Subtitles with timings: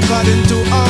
[0.00, 0.85] judge man according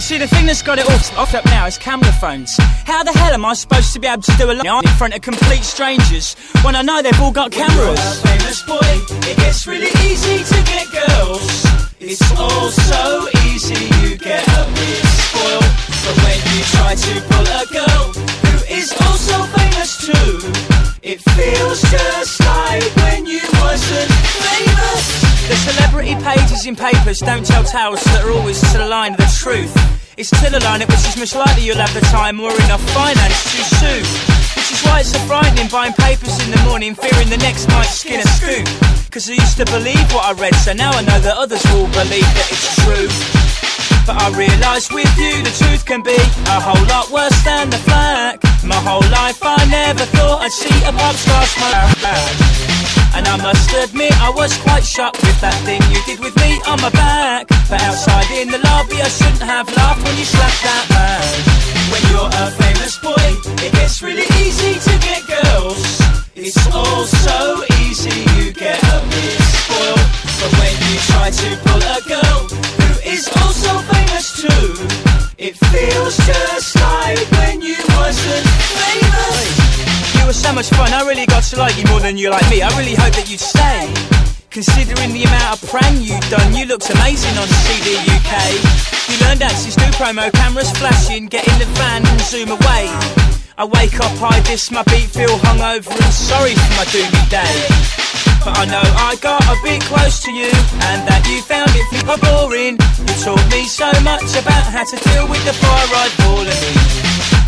[0.00, 2.56] see the thing that's got it all off up now is camera phones.
[2.86, 5.14] How the hell am I supposed to be able to do a line in front
[5.14, 8.00] of complete strangers when I know they've all got cameras?
[8.22, 8.78] famous boy,
[9.28, 11.66] it gets really easy to get girls.
[12.00, 15.70] It's all so easy, you get a bit spoiled.
[16.04, 18.04] But when you try to pull a girl
[18.46, 20.40] who is also famous too,
[21.02, 25.29] it feels just like when you wasn't famous.
[25.48, 29.18] The celebrity pages in papers don't tell tales that are always to the line of
[29.18, 29.72] the truth.
[30.16, 32.82] It's to the line at which is most likely you'll have the time or enough
[32.92, 34.04] finance to sue.
[34.58, 37.88] Which is why it's so frightening buying papers in the morning, fearing the next might
[37.88, 38.66] skin a scoop.
[39.10, 41.88] Cause I used to believe what I read, so now I know that others will
[41.96, 43.08] believe that it's true.
[44.06, 47.78] But I realise with you the truth can be a whole lot worse than the
[47.78, 48.42] flack.
[48.64, 52.69] My whole life I never thought I'd see a pop star smile back.
[53.14, 56.60] And I must admit I was quite shocked with that thing you did with me
[56.66, 57.48] on my back.
[57.68, 61.09] But outside in the lobby I shouldn't have laughed when you slapped that man.
[81.50, 82.62] To like you more than you like me.
[82.62, 83.90] I really hope that you'd stay.
[84.54, 88.54] Considering the amount of prank you've done, you looked amazing on CD UK.
[89.10, 92.86] You learned axes, do promo, cameras flashing, get in the van and zoom away.
[93.58, 97.56] I wake up, I diss my beat, feel hungover and sorry for my doomy day.
[98.46, 100.54] But I know I got a bit close to you,
[100.86, 102.78] and that you found it super boring.
[102.78, 106.99] You taught me so much about how to deal with the fire I'd fallen in.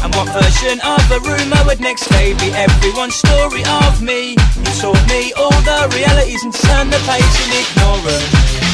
[0.02, 4.35] And what version of a rumour would next day be everyone's story of me?
[4.35, 8.26] You taught me all the realities and turned the page in ignorant.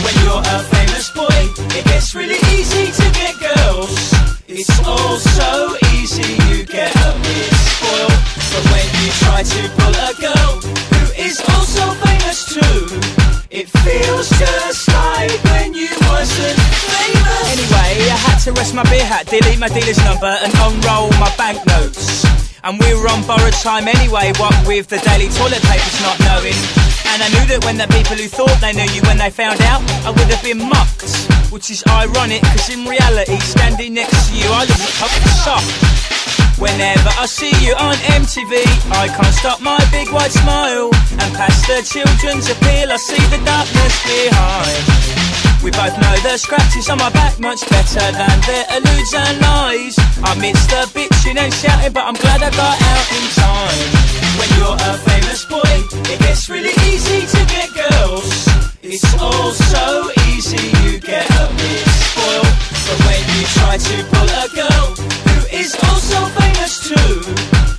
[0.05, 1.41] When you're a famous boy,
[1.77, 3.93] it gets really easy to get girls.
[4.49, 8.19] It's all so easy, you get a bit spoiled.
[8.49, 13.18] But when you try to pull a girl who is also famous too,
[13.51, 17.45] it feels just like when you wasn't famous.
[17.49, 21.33] Anyway, I had to rest my beer hat, delete my dealer's number, and unroll my
[21.37, 22.25] banknotes.
[22.63, 26.59] And we were on borrowed time anyway, what with the daily toilet papers not knowing.
[27.09, 29.63] And I knew that when the people who thought they knew you, when they found
[29.63, 31.09] out, I would have been mucked.
[31.49, 35.88] Which is ironic, cause in reality, standing next to you, I look up the shock.
[36.59, 38.51] Whenever I see you on MTV,
[38.91, 40.91] I can't stop my big white smile.
[41.23, 44.83] And past the children's appeal, I see the darkness behind.
[45.63, 49.95] We both know the scratches on my back much better than their alludes and lies.
[50.27, 53.87] I miss the bitching and shouting, but I'm glad I got out in time.
[54.43, 55.75] When you're a famous boy,
[56.11, 58.35] it gets really easy to get girls.
[58.83, 62.51] It's all so easy, you get a bit spoiled.
[62.83, 67.21] But when you try to pull a girl is also famous too,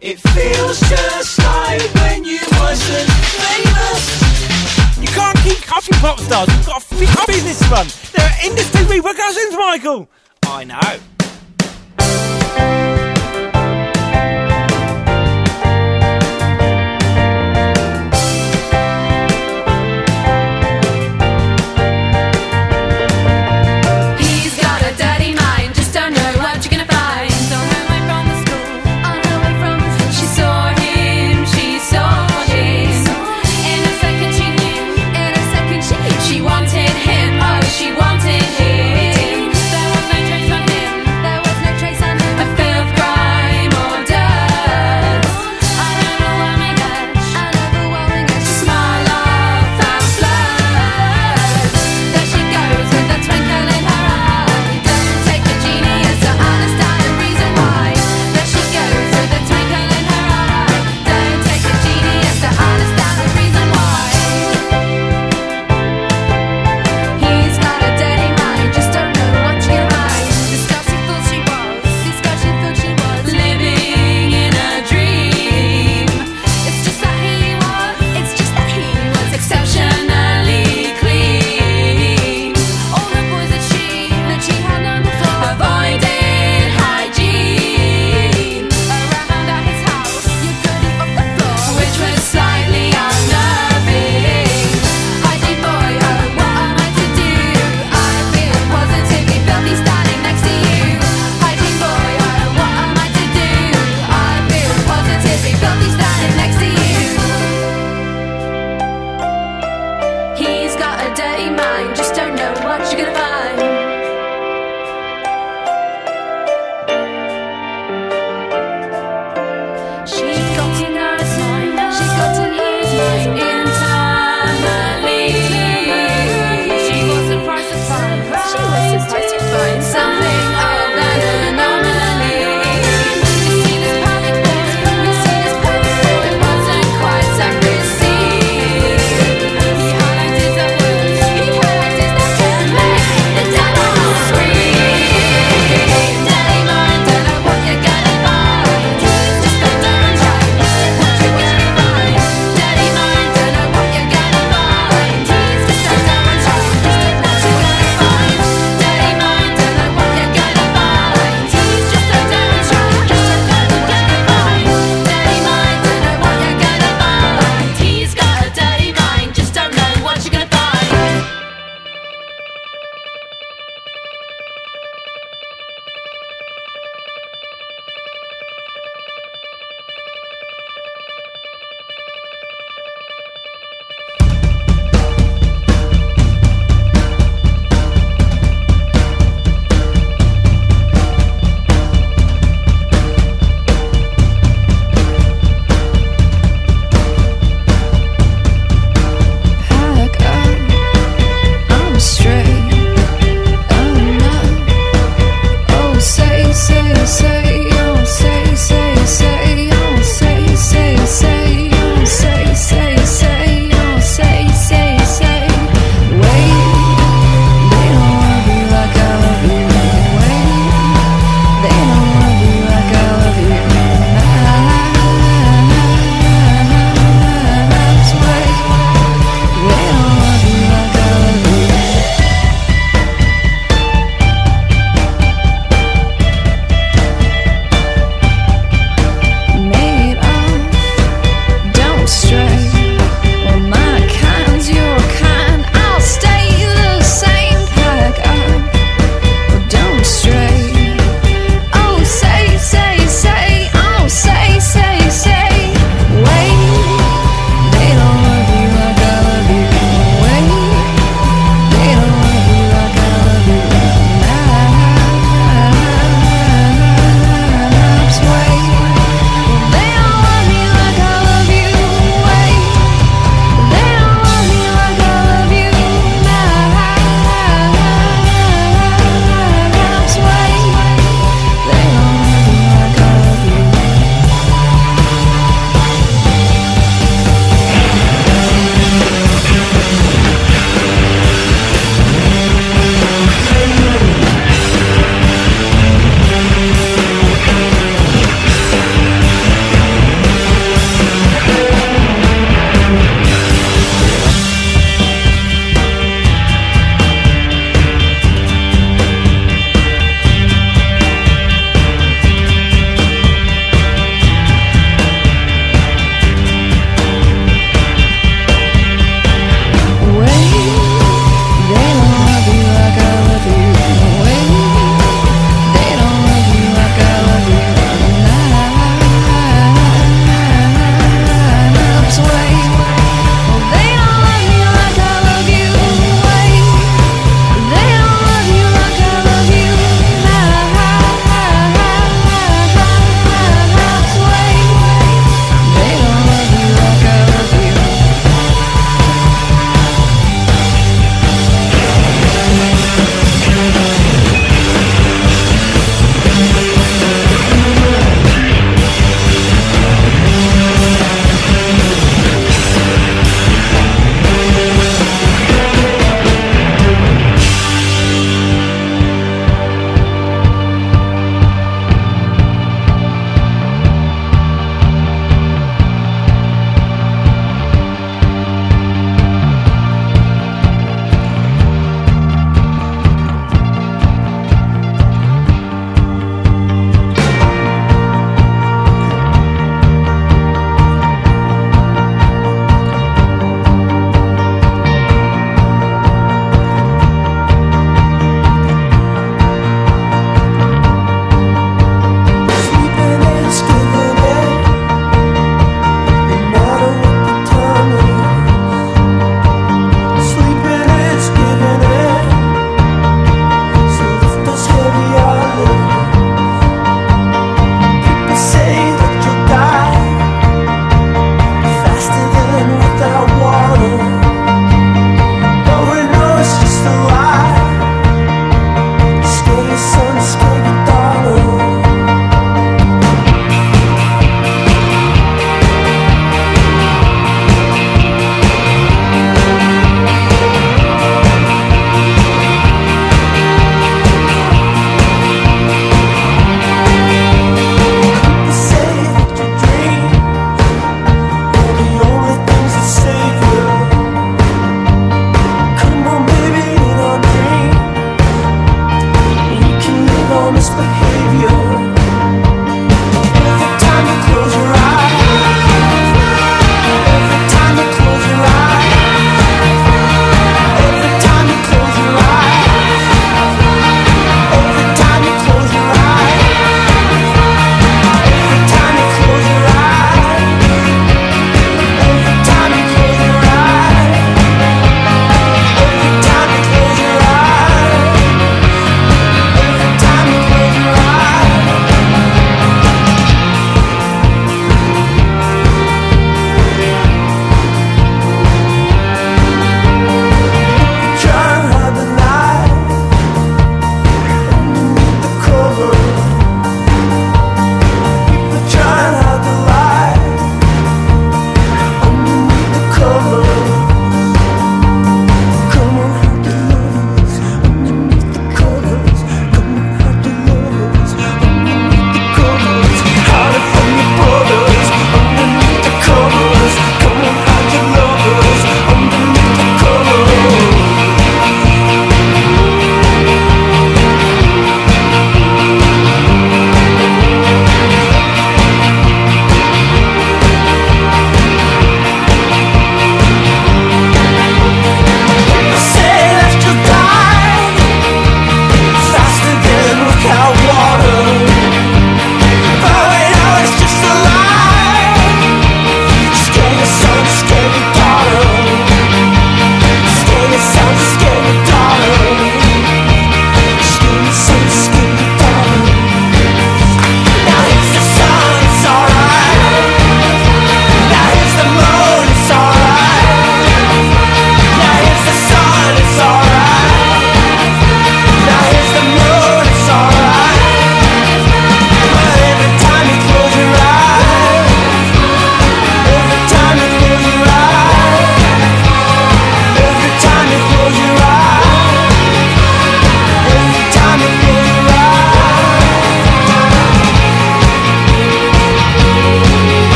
[0.00, 4.98] it feels just like when you wasn't famous.
[5.00, 6.48] You can't keep cutting pop stars.
[6.48, 7.86] You've got a business run.
[8.12, 10.08] There are industry repercussions, Michael.
[10.44, 11.13] I know.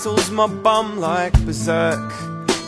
[0.00, 2.10] Rattles my bum like berserk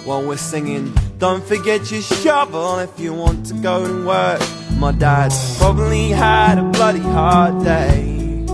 [0.04, 0.92] while we're singing.
[1.16, 4.42] Don't forget your shovel if you want to go to work.
[4.76, 8.44] My dad's probably had a bloody hard day.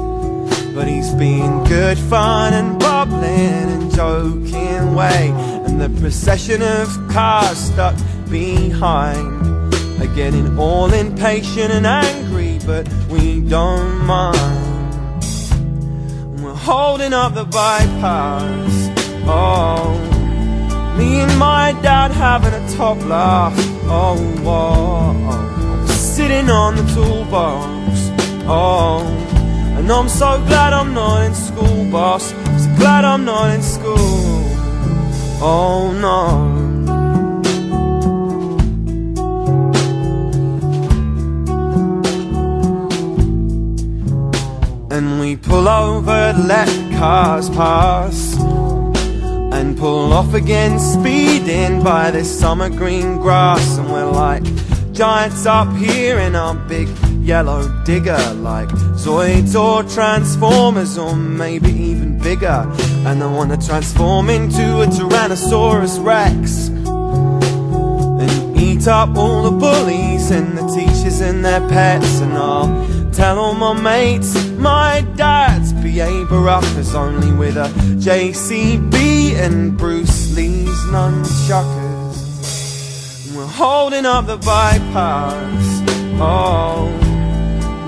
[0.74, 5.32] But he's been good fun and bubbling and joking way.
[5.66, 7.96] And the procession of cars stuck
[8.30, 14.67] behind are getting all impatient and angry, but we don't mind.
[16.70, 18.90] Holding up the bypass.
[19.26, 19.96] Oh,
[20.98, 23.54] me and my dad having a top laugh.
[23.84, 25.86] Oh, oh, oh.
[25.86, 28.10] sitting on the toolbox.
[28.46, 29.00] Oh,
[29.78, 32.32] and I'm so glad I'm not in school, boss.
[32.32, 34.44] So glad I'm not in school.
[35.40, 36.67] Oh no.
[45.28, 48.34] We pull over let cars pass
[49.52, 53.76] And pull off again speeding by this summer green grass.
[53.76, 54.42] And we're like
[54.94, 56.88] giants up here in our big
[57.20, 62.64] yellow digger Like Zoids or Transformers or maybe even bigger.
[63.04, 66.68] And I wanna transform into a Tyrannosaurus Rex
[68.22, 72.20] and eat up all the bullies and the teachers and their pets.
[72.20, 77.68] And I'll tell all my mates my dad's PA Barack is only with a
[77.98, 82.16] JCB and Bruce Lee's nunchuckers
[83.34, 85.82] we're holding up the bypass
[86.20, 86.88] oh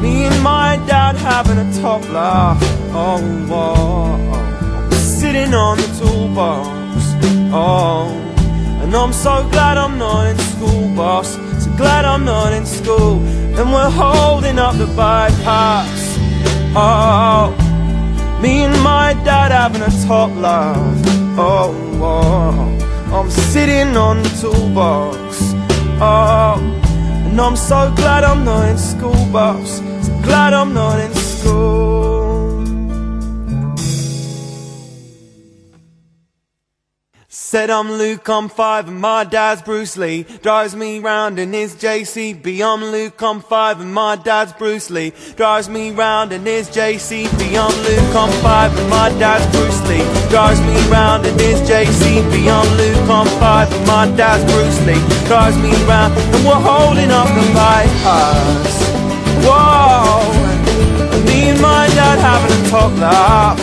[0.00, 2.58] me and my dad having a top laugh
[2.92, 3.18] oh,
[3.50, 4.90] oh, oh.
[4.96, 6.78] sitting on the toolbox
[7.52, 8.26] oh
[8.90, 11.34] and I'm so glad I'm not in school, boss.
[11.62, 13.20] So glad I'm not in school.
[13.56, 15.99] And we're holding up the bypass.
[16.72, 17.50] Oh,
[18.40, 20.76] me and my dad having a top laugh.
[21.36, 25.18] Oh, oh, I'm sitting on the toolbox.
[26.00, 26.60] Oh,
[27.26, 29.78] and I'm so glad I'm not in school, boss.
[29.78, 31.89] So glad I'm not in school.
[37.50, 40.22] Said I'm Luke, I'm five, and my dad's Bruce Lee.
[40.40, 42.62] Drives me round in his JCB.
[42.62, 45.12] I'm Luke, I'm five, and my dad's Bruce Lee.
[45.34, 47.58] Drives me round in his JCB.
[47.58, 50.06] I'm Luke, I'm five, and my dad's Bruce Lee.
[50.30, 52.46] Drives me round in his JCB.
[52.46, 55.02] I'm Luke, I'm five, and my dad's Bruce Lee.
[55.26, 58.78] Drives me round, and we're holding up the bypass.
[59.42, 60.22] Whoa,
[61.26, 63.58] me and my dad having a top laugh.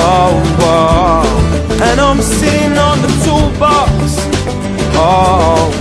[0.00, 1.51] Oh, whoa.
[1.80, 3.92] And I'm sitting on the toolbox.
[4.94, 5.72] Oh,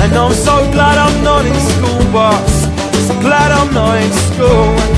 [0.00, 2.62] and I'm so glad I'm not in school, boss.
[3.06, 4.95] So glad I'm not in school.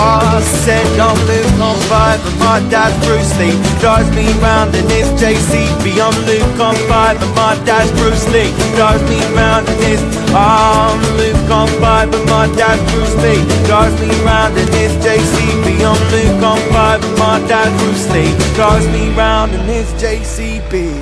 [0.00, 3.52] I said I'm Luke, I'm five, and my dad's Bruce Lee.
[3.80, 6.00] Drives me round in his JCB.
[6.00, 8.48] I'm Luke, I'm five, and my dad's Bruce Lee.
[8.76, 10.00] Drives me round in his.
[10.32, 13.44] I'm Luke, I'm five, and my dad's Bruce Lee.
[13.68, 15.84] Drives me round in his JCB.
[15.84, 18.32] I'm Luke, I'm five, and my dad's Bruce Lee.
[18.54, 20.96] Drives me round in his JCB.